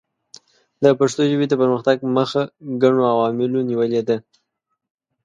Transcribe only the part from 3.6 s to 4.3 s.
نیولې ده.